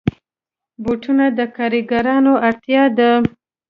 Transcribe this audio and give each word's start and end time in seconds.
بوټونه 0.83 1.25
د 1.37 1.39
کارګرانو 1.55 2.33
اړتیا 2.47 2.83
ده. 2.97 3.11